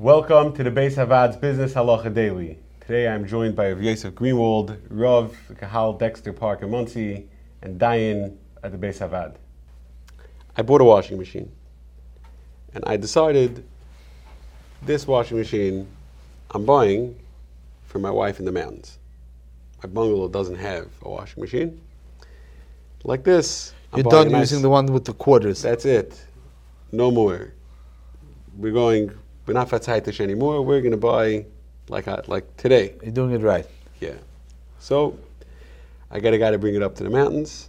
Welcome 0.00 0.54
to 0.54 0.62
the 0.62 0.70
Bais 0.70 0.94
HaVaad's 0.94 1.36
Business 1.36 1.74
Halacha 1.74 2.14
Daily. 2.14 2.56
Today 2.80 3.06
I'm 3.06 3.26
joined 3.26 3.54
by 3.54 3.68
Yosef 3.68 4.14
Greenwald, 4.14 4.80
Rav 4.88 5.36
Kahal 5.58 5.92
Dexter 5.98 6.32
Park 6.32 6.62
in 6.62 6.70
Monsey, 6.70 7.28
and 7.60 7.78
dayan 7.78 8.38
at 8.62 8.72
the 8.72 8.78
Bais 8.78 9.06
HaVaad. 9.06 9.34
I 10.56 10.62
bought 10.62 10.80
a 10.80 10.84
washing 10.84 11.18
machine, 11.18 11.52
and 12.72 12.82
I 12.86 12.96
decided 12.96 13.62
this 14.80 15.06
washing 15.06 15.36
machine 15.36 15.86
I'm 16.52 16.64
buying 16.64 17.14
for 17.84 17.98
my 17.98 18.10
wife 18.10 18.38
in 18.38 18.46
the 18.46 18.52
mountains. 18.52 18.98
My 19.82 19.90
bungalow 19.90 20.28
doesn't 20.28 20.56
have 20.56 20.88
a 21.02 21.10
washing 21.10 21.42
machine. 21.42 21.78
Like 23.04 23.22
this, 23.22 23.74
I'm 23.92 23.98
You're 23.98 24.10
done 24.10 24.32
nice- 24.32 24.50
using 24.50 24.62
the 24.62 24.70
one 24.70 24.86
with 24.86 25.04
the 25.04 25.12
quarters. 25.12 25.60
That's 25.60 25.84
it. 25.84 26.24
No 26.90 27.10
more. 27.10 27.52
We're 28.56 28.72
going. 28.72 29.10
We're 29.50 29.54
not 29.54 29.68
Fatzaitish 29.68 30.20
anymore. 30.20 30.62
We're 30.62 30.80
going 30.80 30.92
to 30.92 30.96
buy 30.96 31.44
like 31.88 32.06
I, 32.06 32.20
like 32.28 32.56
today. 32.56 32.94
You're 33.02 33.10
doing 33.10 33.32
it 33.32 33.40
right. 33.40 33.66
Yeah. 33.98 34.14
So 34.78 35.18
I 36.08 36.20
got 36.20 36.32
a 36.34 36.38
guy 36.38 36.52
to 36.52 36.58
bring 36.58 36.76
it 36.76 36.84
up 36.84 36.94
to 36.94 37.02
the 37.02 37.10
mountains. 37.10 37.68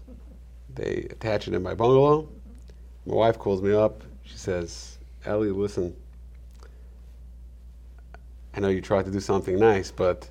They 0.76 1.08
attach 1.10 1.48
it 1.48 1.56
in 1.56 1.64
my 1.64 1.74
bungalow. 1.74 2.30
My 3.08 3.16
wife 3.16 3.40
calls 3.40 3.64
me 3.64 3.74
up. 3.74 4.04
She 4.26 4.38
says, 4.38 5.00
Ellie, 5.26 5.50
listen, 5.50 5.96
I 8.54 8.60
know 8.60 8.68
you 8.68 8.80
tried 8.80 9.06
to 9.06 9.12
do 9.12 9.20
something 9.20 9.58
nice, 9.58 9.90
but 9.90 10.30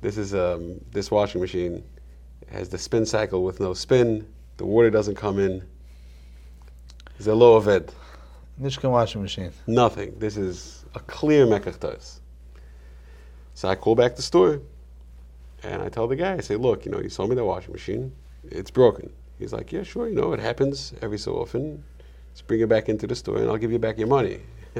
this 0.00 0.16
is 0.16 0.34
um, 0.34 0.80
this 0.90 1.10
washing 1.10 1.42
machine 1.42 1.84
has 2.50 2.70
the 2.70 2.78
spin 2.78 3.04
cycle 3.04 3.44
with 3.44 3.60
no 3.60 3.74
spin. 3.74 4.26
The 4.56 4.64
water 4.64 4.88
doesn't 4.88 5.16
come 5.16 5.38
in. 5.38 5.62
It's 7.18 7.26
a 7.26 7.34
low 7.34 7.56
of 7.56 7.68
it. 7.68 7.92
Nishkan 8.60 8.90
washing 8.90 9.20
machine. 9.20 9.52
Nothing. 9.66 10.18
This 10.18 10.38
is 10.38 10.84
a 10.94 11.00
clear 11.00 11.46
mekach 11.46 11.78
ta'os. 11.78 12.20
So 13.52 13.68
I 13.68 13.74
call 13.74 13.94
back 13.94 14.16
the 14.16 14.22
store 14.22 14.62
and 15.62 15.82
I 15.82 15.90
tell 15.90 16.06
the 16.08 16.16
guy, 16.16 16.34
I 16.34 16.40
say, 16.40 16.56
look, 16.56 16.86
you 16.86 16.90
know, 16.90 17.00
you 17.00 17.10
sold 17.10 17.28
me 17.28 17.36
the 17.36 17.44
washing 17.44 17.72
machine. 17.72 18.12
It's 18.44 18.70
broken. 18.70 19.12
He's 19.38 19.52
like, 19.52 19.72
yeah, 19.72 19.82
sure, 19.82 20.08
you 20.08 20.14
know, 20.14 20.32
it 20.32 20.40
happens 20.40 20.94
every 21.02 21.18
so 21.18 21.34
often. 21.34 21.84
Just 22.32 22.46
bring 22.46 22.60
it 22.60 22.68
back 22.68 22.88
into 22.88 23.06
the 23.06 23.14
store 23.14 23.38
and 23.38 23.48
I'll 23.48 23.58
give 23.58 23.72
you 23.72 23.78
back 23.78 23.98
your 23.98 24.08
money. 24.08 24.40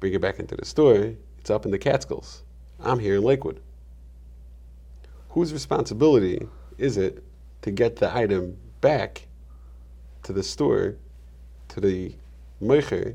bring 0.00 0.12
it 0.12 0.20
back 0.20 0.38
into 0.38 0.54
the 0.54 0.64
store. 0.64 1.14
It's 1.38 1.50
up 1.50 1.64
in 1.64 1.72
the 1.72 1.78
Catskills. 1.78 2.42
I'm 2.78 3.00
here 3.00 3.16
in 3.16 3.22
Lakewood. 3.22 3.60
Whose 5.30 5.52
responsibility 5.52 6.46
is 6.78 6.96
it 6.96 7.24
to 7.62 7.72
get 7.72 7.96
the 7.96 8.14
item 8.14 8.56
back 8.80 9.26
to 10.22 10.32
the 10.32 10.42
store, 10.44 10.96
to 11.68 11.80
the 11.80 12.14
moicher, 12.62 13.14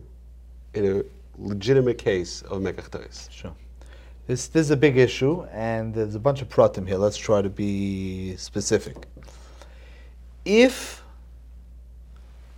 in 0.74 0.86
a 0.86 1.04
legitimate 1.38 1.98
case 1.98 2.42
of 2.44 2.62
mekach 2.62 2.90
ta'os? 2.90 3.30
Sure. 3.32 3.54
This, 4.28 4.48
this 4.48 4.62
is 4.62 4.72
a 4.72 4.78
big 4.78 4.98
issue, 4.98 5.44
and 5.54 5.94
there's 5.94 6.16
a 6.16 6.20
bunch 6.20 6.42
of 6.42 6.50
pratim 6.50 6.86
here. 6.86 6.98
Let's 6.98 7.18
try 7.18 7.42
to 7.42 7.50
be 7.50 8.36
specific. 8.36 9.08
If 10.44 11.02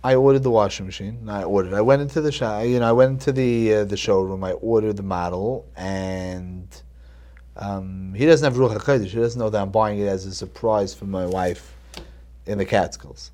I 0.02 0.14
ordered 0.14 0.42
the 0.42 0.50
washing 0.50 0.86
machine, 0.86 1.28
I 1.28 1.44
ordered. 1.44 1.74
I 1.74 1.80
went 1.80 2.02
into 2.02 2.20
the 2.20 2.32
show, 2.32 2.60
you 2.60 2.80
know, 2.80 2.88
I 2.88 2.92
went 2.92 3.12
into 3.12 3.32
the 3.32 3.74
uh, 3.74 3.84
the 3.84 3.96
showroom. 3.96 4.42
I 4.42 4.52
ordered 4.52 4.96
the 4.96 5.02
model, 5.02 5.66
and 5.76 6.66
um, 7.56 8.14
he 8.14 8.26
doesn't 8.26 8.44
have 8.44 8.58
ruach 8.58 8.76
hakodesh. 8.76 9.08
He 9.08 9.20
doesn't 9.20 9.38
know 9.38 9.50
that 9.50 9.60
I'm 9.60 9.70
buying 9.70 9.98
it 10.00 10.06
as 10.06 10.24
a 10.26 10.34
surprise 10.34 10.94
for 10.94 11.04
my 11.04 11.26
wife 11.26 11.76
in 12.46 12.58
the 12.58 12.64
Catskills. 12.64 13.30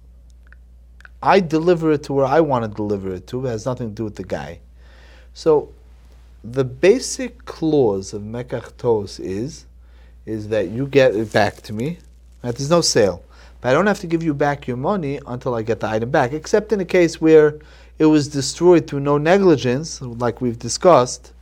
I 1.26 1.40
deliver 1.40 1.90
it 1.90 2.04
to 2.04 2.12
where 2.12 2.24
I 2.24 2.40
want 2.40 2.64
to 2.64 2.68
deliver 2.68 3.12
it 3.12 3.26
to. 3.26 3.44
It 3.46 3.50
has 3.50 3.66
nothing 3.66 3.88
to 3.88 3.94
do 3.94 4.04
with 4.04 4.14
the 4.14 4.22
guy. 4.22 4.60
So 5.34 5.72
the 6.44 6.62
basic 6.62 7.44
clause 7.44 8.14
of 8.14 8.22
Mekach 8.22 8.76
Ta'os 8.76 9.18
is, 9.18 9.66
is 10.24 10.48
that 10.50 10.68
you 10.68 10.86
get 10.86 11.16
it 11.16 11.32
back 11.32 11.62
to 11.62 11.72
me. 11.72 11.98
Right? 12.44 12.54
There's 12.54 12.70
no 12.70 12.80
sale. 12.80 13.24
But 13.60 13.70
I 13.70 13.72
don't 13.72 13.88
have 13.88 13.98
to 14.00 14.06
give 14.06 14.22
you 14.22 14.34
back 14.34 14.68
your 14.68 14.76
money 14.76 15.18
until 15.26 15.56
I 15.56 15.62
get 15.62 15.80
the 15.80 15.88
item 15.88 16.10
back, 16.12 16.32
except 16.32 16.72
in 16.72 16.80
a 16.80 16.84
case 16.84 17.20
where 17.20 17.58
it 17.98 18.06
was 18.06 18.28
destroyed 18.28 18.86
through 18.86 19.00
no 19.00 19.18
negligence, 19.18 20.00
like 20.00 20.40
we've 20.40 20.60
discussed, 20.60 21.32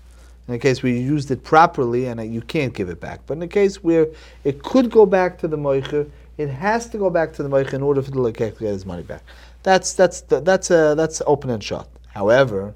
in 0.49 0.55
a 0.55 0.59
case 0.59 0.83
where 0.83 0.93
you 0.93 1.01
used 1.01 1.31
it 1.31 1.45
properly 1.45 2.07
and 2.07 2.33
you 2.33 2.41
can't 2.41 2.73
give 2.73 2.89
it 2.89 3.01
back. 3.01 3.21
But 3.27 3.37
in 3.37 3.43
a 3.43 3.49
case 3.49 3.85
where 3.85 4.07
it 4.45 4.63
could 4.63 4.91
go 4.91 5.05
back 5.05 5.37
to 5.41 5.49
the 5.49 5.59
moicher, 5.59 6.09
it 6.37 6.49
has 6.49 6.89
to 6.91 6.99
go 6.99 7.11
back 7.11 7.33
to 7.35 7.43
the 7.43 7.49
moicher 7.49 7.75
in 7.75 7.83
order 7.83 8.03
for 8.03 8.11
the 8.11 8.19
lekech 8.19 8.55
to 8.55 8.65
get 8.65 8.73
his 8.73 8.87
money 8.87 9.03
back. 9.03 9.23
That's, 9.63 9.93
that's, 9.95 10.21
that's, 10.23 10.71
uh, 10.71 10.95
that's 10.95 11.23
open 11.27 11.51
and 11.51 11.63
shut. 11.63 11.89
However, 12.09 12.75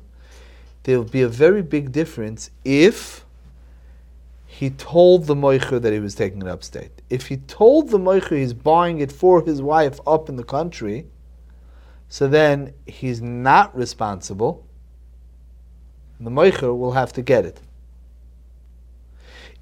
there 0.85 0.99
will 0.99 1.05
be 1.05 1.23
a 1.23 1.29
very 1.29 1.63
big 1.63 1.93
difference 1.93 2.51
if 2.65 3.25
he 4.47 4.71
told 4.71 5.27
the 5.27 5.35
moicher 5.35 5.81
that 5.81 5.93
he 5.93 6.01
was 6.01 6.15
taking 6.15 6.43
it 6.43 6.49
upstate. 6.49 6.91
If 7.11 7.29
he 7.29 7.37
told 7.37 7.91
the 7.91 7.99
moicher 7.99 8.37
he's 8.37 8.55
buying 8.55 9.01
it 9.01 9.13
for 9.13 9.45
his 9.45 9.61
wife 9.61 10.01
up 10.07 10.29
in 10.29 10.37
the 10.37 10.45
country, 10.45 11.07
so 12.09 12.27
then 12.27 12.73
he's 12.87 13.21
not 13.21 13.77
responsible. 13.77 14.67
The 16.21 16.31
moicher 16.31 16.77
will 16.77 16.93
have 16.93 17.13
to 17.13 17.23
get 17.23 17.45
it. 17.45 17.61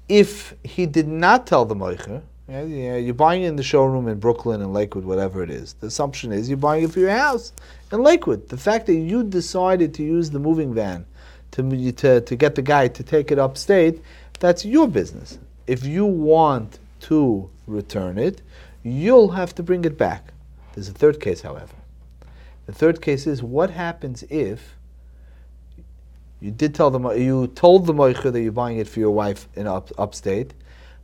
If 0.07 0.55
he 0.63 0.85
did 0.85 1.07
not 1.07 1.45
tell 1.45 1.65
the 1.65 1.75
moicher, 1.75 2.23
yeah, 2.49 2.63
yeah, 2.63 2.95
you're 2.95 3.13
buying 3.13 3.43
it 3.43 3.47
in 3.47 3.55
the 3.57 3.63
showroom 3.63 4.07
in 4.07 4.19
Brooklyn 4.19 4.61
and 4.61 4.73
Lakewood, 4.73 5.03
whatever 5.03 5.43
it 5.43 5.49
is. 5.49 5.73
The 5.73 5.87
assumption 5.87 6.31
is 6.31 6.47
you're 6.47 6.57
buying 6.57 6.83
it 6.83 6.91
for 6.91 6.99
your 6.99 7.11
house 7.11 7.51
in 7.91 8.01
Lakewood. 8.03 8.47
The 8.47 8.57
fact 8.57 8.85
that 8.85 8.95
you 8.95 9.23
decided 9.23 9.93
to 9.95 10.03
use 10.03 10.29
the 10.29 10.39
moving 10.39 10.73
van 10.73 11.05
to, 11.51 11.91
to, 11.91 12.21
to 12.21 12.35
get 12.35 12.55
the 12.55 12.61
guy 12.61 12.87
to 12.87 13.03
take 13.03 13.31
it 13.31 13.39
upstate, 13.39 14.01
that's 14.39 14.63
your 14.63 14.87
business. 14.87 15.39
If 15.67 15.83
you 15.85 16.05
want 16.05 16.79
to 17.01 17.49
return 17.67 18.17
it, 18.17 18.41
you'll 18.83 19.29
have 19.29 19.53
to 19.55 19.63
bring 19.63 19.83
it 19.83 19.97
back. 19.97 20.31
There's 20.73 20.87
a 20.87 20.93
third 20.93 21.19
case, 21.19 21.41
however. 21.41 21.73
The 22.65 22.73
third 22.73 23.01
case 23.01 23.27
is 23.27 23.43
what 23.43 23.71
happens 23.71 24.23
if 24.29 24.75
you 26.39 26.51
did 26.51 26.75
tell 26.75 26.91
them 26.91 27.05
you 27.19 27.47
told 27.47 27.87
the 27.87 27.93
moicher 27.93 28.31
that 28.31 28.41
you're 28.41 28.51
buying 28.51 28.77
it 28.77 28.87
for 28.87 28.99
your 28.99 29.11
wife 29.11 29.47
in 29.55 29.65
up, 29.65 29.89
upstate. 29.97 30.53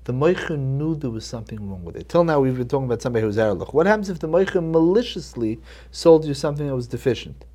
The 0.06 0.12
moicher 0.12 0.60
knew 0.60 0.96
there 0.96 1.10
was 1.10 1.26
something 1.26 1.70
wrong 1.70 1.86
with 1.86 1.96
it. 1.96 2.10
Till 2.10 2.26
now, 2.26 2.42
we've 2.42 2.58
been 2.58 2.68
talking 2.68 2.88
about 2.88 3.02
somebody 3.02 3.26
who's 3.26 3.38
erlich. 3.38 3.74
What 3.74 3.86
happens 3.86 4.10
if 4.10 4.20
the 4.20 4.28
moicher 4.28 4.62
maliciously 4.62 5.62
sold 5.92 6.26
you 6.26 6.34
something 6.34 6.68
that 6.68 6.76
was 6.76 6.88
deficient? 6.88 7.46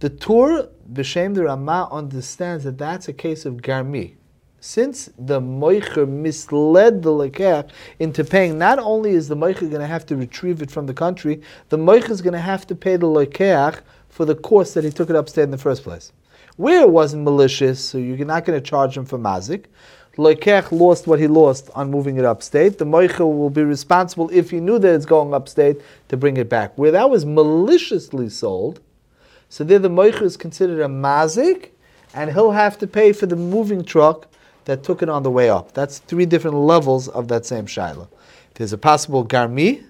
The 0.00 0.10
Tur 0.10 0.68
b'shem 0.92 1.34
the 1.34 1.44
Rama 1.44 1.88
understands 1.90 2.64
that 2.64 2.76
that's 2.76 3.08
a 3.08 3.14
case 3.14 3.46
of 3.46 3.62
garmi. 3.62 4.16
Since 4.60 5.08
the 5.18 5.40
moicher 5.40 6.06
misled 6.06 7.02
the 7.02 7.10
lekech 7.10 7.70
into 7.98 8.24
paying, 8.24 8.58
not 8.58 8.78
only 8.78 9.12
is 9.12 9.28
the 9.28 9.36
moicher 9.36 9.60
going 9.60 9.80
to 9.80 9.86
have 9.86 10.04
to 10.06 10.16
retrieve 10.16 10.60
it 10.60 10.70
from 10.70 10.84
the 10.84 10.92
country, 10.92 11.40
the 11.70 11.78
moicher 11.78 12.10
is 12.10 12.20
going 12.20 12.34
to 12.34 12.40
have 12.40 12.66
to 12.66 12.74
pay 12.74 12.96
the 12.96 13.06
lekech 13.06 13.80
for 14.10 14.26
the 14.26 14.34
cost 14.34 14.74
that 14.74 14.84
he 14.84 14.90
took 14.90 15.08
it 15.08 15.16
upstate 15.16 15.44
in 15.44 15.50
the 15.50 15.56
first 15.56 15.82
place. 15.82 16.12
Where 16.56 16.82
it 16.82 16.90
wasn't 16.90 17.24
malicious, 17.24 17.82
so 17.82 17.96
you're 17.96 18.26
not 18.26 18.44
going 18.44 18.62
to 18.62 18.66
charge 18.66 18.98
him 18.98 19.06
for 19.06 19.18
mazik. 19.18 19.64
Lekech 20.20 20.70
lost 20.70 21.06
what 21.06 21.18
he 21.18 21.26
lost 21.26 21.70
on 21.74 21.90
moving 21.90 22.18
it 22.18 22.26
upstate. 22.26 22.76
The 22.76 22.84
moicher 22.84 23.20
will 23.20 23.48
be 23.48 23.62
responsible 23.62 24.28
if 24.30 24.50
he 24.50 24.60
knew 24.60 24.78
that 24.78 24.94
it's 24.94 25.06
going 25.06 25.32
upstate 25.32 25.80
to 26.08 26.16
bring 26.18 26.36
it 26.36 26.50
back. 26.50 26.76
Where 26.76 26.90
that 26.90 27.08
was 27.08 27.24
maliciously 27.24 28.28
sold, 28.28 28.80
so 29.48 29.64
there 29.64 29.78
the 29.78 29.88
moicher 29.88 30.22
is 30.22 30.36
considered 30.36 30.80
a 30.80 30.88
mazik, 30.88 31.70
and 32.12 32.30
he'll 32.32 32.50
have 32.50 32.76
to 32.80 32.86
pay 32.86 33.12
for 33.12 33.24
the 33.24 33.36
moving 33.36 33.82
truck 33.82 34.26
that 34.66 34.84
took 34.84 35.02
it 35.02 35.08
on 35.08 35.22
the 35.22 35.30
way 35.30 35.48
up. 35.48 35.72
That's 35.72 36.00
three 36.00 36.26
different 36.26 36.56
levels 36.56 37.08
of 37.08 37.28
that 37.28 37.46
same 37.46 37.64
shaila. 37.64 38.06
There's 38.54 38.74
a 38.74 38.78
possible 38.78 39.24
garmi. 39.24 39.84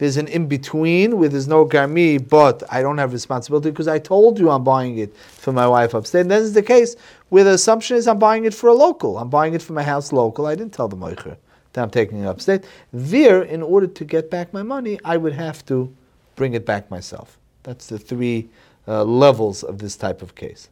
There's 0.00 0.16
an 0.16 0.28
in 0.28 0.46
between 0.46 1.18
where 1.18 1.28
there's 1.28 1.46
no 1.46 1.66
garmi, 1.66 2.26
but 2.26 2.62
I 2.72 2.80
don't 2.80 2.96
have 2.96 3.12
responsibility 3.12 3.70
because 3.70 3.86
I 3.86 3.98
told 3.98 4.38
you 4.38 4.48
I'm 4.48 4.64
buying 4.64 4.96
it 4.96 5.14
for 5.14 5.52
my 5.52 5.68
wife 5.68 5.94
upstate. 5.94 6.22
And 6.22 6.32
is 6.32 6.54
the 6.54 6.62
case 6.62 6.96
where 7.28 7.44
the 7.44 7.50
assumption 7.50 7.98
is 7.98 8.08
I'm 8.08 8.18
buying 8.18 8.46
it 8.46 8.54
for 8.54 8.70
a 8.70 8.72
local. 8.72 9.18
I'm 9.18 9.28
buying 9.28 9.52
it 9.52 9.60
for 9.60 9.74
my 9.74 9.82
house 9.82 10.10
local. 10.10 10.46
I 10.46 10.54
didn't 10.54 10.72
tell 10.72 10.88
the 10.88 10.96
moicher 10.96 11.36
that 11.74 11.82
I'm 11.82 11.90
taking 11.90 12.22
it 12.22 12.26
upstate. 12.26 12.64
There, 12.94 13.42
in 13.42 13.62
order 13.62 13.86
to 13.86 14.04
get 14.06 14.30
back 14.30 14.54
my 14.54 14.62
money, 14.62 14.98
I 15.04 15.18
would 15.18 15.34
have 15.34 15.66
to 15.66 15.94
bring 16.34 16.54
it 16.54 16.64
back 16.64 16.90
myself. 16.90 17.36
That's 17.62 17.86
the 17.88 17.98
three 17.98 18.48
uh, 18.88 19.04
levels 19.04 19.62
of 19.62 19.76
this 19.76 19.96
type 19.96 20.22
of 20.22 20.34
case. 20.34 20.70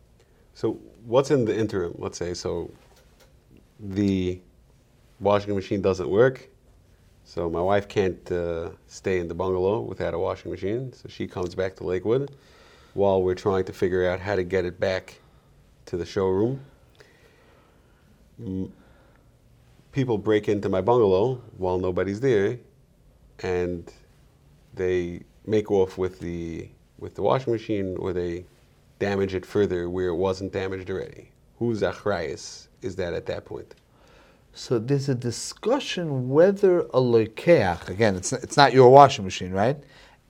So 0.55 0.79
what's 1.05 1.31
in 1.31 1.45
the 1.45 1.55
interim? 1.55 1.95
Let's 1.99 2.17
say 2.17 2.33
so 2.33 2.71
the 3.79 4.41
washing 5.21 5.55
machine 5.55 5.83
doesn't 5.83 6.09
work. 6.09 6.49
So 7.29 7.51
my 7.51 7.61
wife 7.61 7.89
can't 7.89 8.33
uh, 8.33 8.71
stay 8.87 9.21
in 9.21 9.29
the 9.29 9.35
bungalow 9.35 9.81
without 9.81 10.15
a 10.15 10.19
washing 10.19 10.51
machine. 10.51 10.95
So 10.95 11.11
she 11.11 11.27
comes 11.27 11.55
back 11.55 11.77
to 11.77 11.85
Lakewood 11.85 12.31
while 12.95 13.23
we're 13.23 13.35
trying 13.35 13.65
to 13.65 13.73
figure 13.75 14.09
out 14.09 14.19
how 14.19 14.35
to 14.35 14.43
get 14.43 14.65
it 14.65 14.81
back 14.81 15.21
to 15.85 15.99
the 15.99 16.07
showroom. 16.07 16.65
People 19.93 20.17
break 20.17 20.49
into 20.49 20.71
my 20.71 20.81
bungalow 20.81 21.43
while 21.59 21.79
nobody's 21.79 22.21
there, 22.21 22.59
and 23.41 23.93
they 24.73 25.21
make 25.45 25.71
off 25.71 25.99
with 25.99 26.21
the 26.21 26.71
with 26.99 27.15
the 27.15 27.21
washing 27.21 27.53
machine, 27.53 27.95
or 27.99 28.15
they 28.15 28.47
damage 29.01 29.35
it 29.35 29.45
further 29.45 29.91
where 29.91 30.09
it 30.09 30.17
wasn't 30.17 30.51
damaged 30.51 30.89
already. 30.89 31.31
whose 31.59 31.83
achrayis 31.83 32.69
is 32.81 32.97
that 32.97 33.13
at 33.13 33.27
that 33.27 33.45
point? 33.45 33.75
So 34.59 34.81
there's 34.81 35.09
a 35.09 35.15
discussion 35.15 36.31
whether 36.31 36.81
a 36.81 37.01
loikeach, 37.01 37.89
again, 37.89 38.17
it's, 38.17 38.33
it's 38.33 38.57
not 38.57 38.73
your 38.73 38.91
washing 38.91 39.25
machine, 39.25 39.53
right? 39.53 39.77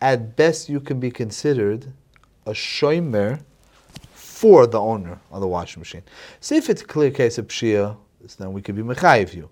At 0.02 0.36
best, 0.36 0.68
you 0.68 0.80
can 0.80 1.00
be 1.00 1.10
considered 1.10 1.86
a 2.44 2.50
shomer 2.50 3.40
for 4.12 4.66
the 4.66 4.78
owner 4.78 5.18
of 5.32 5.40
the 5.40 5.46
washing 5.46 5.80
machine. 5.80 6.02
So 6.40 6.54
if 6.54 6.68
it's 6.68 6.82
a 6.82 6.84
clear 6.84 7.10
case 7.10 7.38
of 7.38 7.48
pshia, 7.48 7.96
then 8.36 8.52
we 8.52 8.60
could 8.60 8.76
be 8.76 8.82
mechayiv 8.82 9.32
you. 9.32 9.48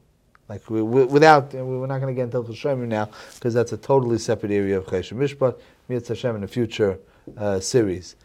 Like 0.47 0.69
we, 0.69 0.83
we, 0.83 1.05
without, 1.05 1.55
we're 1.55 1.87
not 1.87 1.99
going 1.99 2.15
to 2.15 2.19
get 2.19 2.25
into 2.25 2.43
Cheshemer 2.53 2.87
now 2.87 3.09
because 3.35 3.55
that's 3.55 3.73
a 3.73 3.79
totally 3.79 4.19
separate 4.19 4.53
area 4.53 4.77
of 4.77 4.85
Choshen 4.85 5.17
Mishpat. 5.17 5.59
Mitzvah 5.89 6.15
Hashem 6.15 6.37
in 6.37 6.45
a 6.45 6.49
future 6.49 6.99
uh, 7.39 7.61
series. 7.61 8.17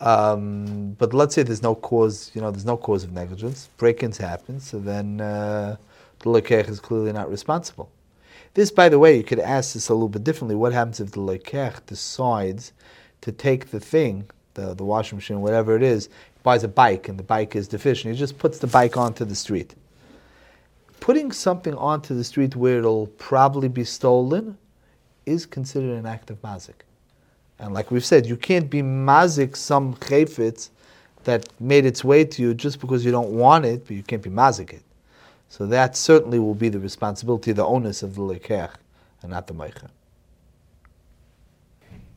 Um, 0.00 0.92
but 0.92 1.12
let's 1.12 1.34
say 1.34 1.42
there's 1.42 1.62
no 1.62 1.74
cause, 1.74 2.30
you 2.34 2.40
know, 2.40 2.50
there's 2.50 2.64
no 2.64 2.78
cause 2.78 3.04
of 3.04 3.12
negligence. 3.12 3.68
Break-ins 3.76 4.16
happen, 4.16 4.58
so 4.60 4.78
then 4.78 5.20
uh, 5.20 5.76
the 6.20 6.30
lekech 6.30 6.68
is 6.68 6.80
clearly 6.80 7.12
not 7.12 7.30
responsible. 7.30 7.90
This, 8.54 8.70
by 8.70 8.88
the 8.88 8.98
way, 8.98 9.16
you 9.16 9.22
could 9.22 9.38
ask 9.38 9.74
this 9.74 9.88
a 9.88 9.94
little 9.94 10.08
bit 10.08 10.24
differently. 10.24 10.56
What 10.56 10.72
happens 10.72 11.00
if 11.00 11.12
the 11.12 11.20
lekech 11.20 11.86
decides 11.86 12.72
to 13.20 13.32
take 13.32 13.70
the 13.70 13.80
thing, 13.80 14.28
the, 14.54 14.74
the 14.74 14.84
washing 14.84 15.16
machine, 15.16 15.40
whatever 15.40 15.76
it 15.76 15.82
is, 15.82 16.08
buys 16.42 16.64
a 16.64 16.68
bike 16.68 17.08
and 17.08 17.18
the 17.18 17.22
bike 17.22 17.54
is 17.54 17.68
deficient. 17.68 18.14
He 18.14 18.18
just 18.18 18.38
puts 18.38 18.58
the 18.58 18.66
bike 18.66 18.96
onto 18.96 19.24
the 19.24 19.34
street. 19.34 19.74
Putting 20.98 21.32
something 21.32 21.74
onto 21.74 22.14
the 22.14 22.24
street 22.24 22.56
where 22.56 22.78
it'll 22.78 23.06
probably 23.06 23.68
be 23.68 23.84
stolen 23.84 24.58
is 25.26 25.46
considered 25.46 25.96
an 25.98 26.06
act 26.06 26.30
of 26.30 26.40
mazik. 26.42 26.82
And 27.58 27.72
like 27.74 27.90
we've 27.90 28.04
said, 28.04 28.26
you 28.26 28.36
can't 28.36 28.68
be 28.68 28.82
mazik 28.82 29.56
some 29.56 29.94
chayfetz 29.96 30.70
that 31.24 31.48
made 31.60 31.84
its 31.84 32.02
way 32.02 32.24
to 32.24 32.42
you 32.42 32.54
just 32.54 32.80
because 32.80 33.04
you 33.04 33.12
don't 33.12 33.30
want 33.30 33.64
it, 33.64 33.86
but 33.86 33.96
you 33.96 34.02
can't 34.02 34.22
be 34.22 34.30
mazik 34.30 34.72
it. 34.72 34.82
So 35.50 35.66
that 35.66 35.96
certainly 35.96 36.38
will 36.38 36.54
be 36.54 36.68
the 36.68 36.78
responsibility, 36.78 37.50
the 37.50 37.66
onus 37.66 38.04
of 38.04 38.14
the 38.14 38.22
lekech, 38.22 38.70
and 39.20 39.32
not 39.32 39.48
the 39.48 39.52
meicher. 39.52 39.88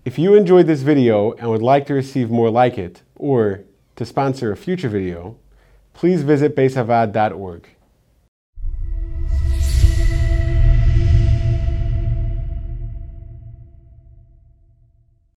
If 0.06 0.20
you 0.20 0.36
enjoyed 0.36 0.68
this 0.68 0.84
video 0.84 1.32
and 1.34 1.50
would 1.50 1.64
like 1.64 1.88
to 1.88 1.96
receive 1.96 2.30
more 2.30 2.52
like 2.52 2.78
it, 2.78 3.02
or 3.16 3.64
to 3.96 4.06
sponsor 4.06 4.52
a 4.52 4.56
future 4.56 4.88
video, 4.88 5.36
please 5.94 6.22
visit 6.22 6.56
baishavaad.org. 6.56 7.68